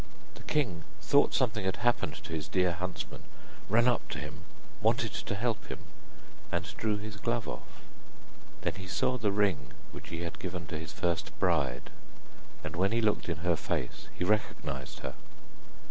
The 0.33 0.41
king 0.41 0.83
thought 0.99 1.35
something 1.35 1.63
had 1.63 1.75
happened 1.75 2.15
to 2.23 2.33
his 2.33 2.47
dear 2.47 2.71
huntsman, 2.71 3.21
ran 3.69 3.87
up 3.87 4.09
to 4.09 4.17
him, 4.17 4.41
wanted 4.81 5.13
to 5.13 5.35
help 5.35 5.67
him, 5.67 5.77
and 6.51 6.63
drew 6.77 6.97
his 6.97 7.17
glove 7.17 7.47
off. 7.47 7.83
Then 8.61 8.73
he 8.77 8.87
saw 8.87 9.19
the 9.19 9.31
ring 9.31 9.73
which 9.91 10.09
he 10.09 10.21
had 10.21 10.39
given 10.39 10.65
to 10.69 10.79
his 10.79 10.91
first 10.91 11.37
bride, 11.37 11.91
and 12.63 12.75
when 12.75 12.93
he 12.93 12.99
looked 12.99 13.29
in 13.29 13.45
her 13.45 13.55
face 13.55 14.07
he 14.15 14.23
recognized 14.25 15.01
her. 15.01 15.13